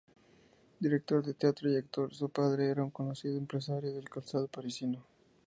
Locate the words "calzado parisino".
4.09-5.05